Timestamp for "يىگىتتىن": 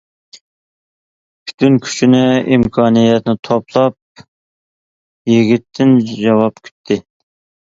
5.35-5.97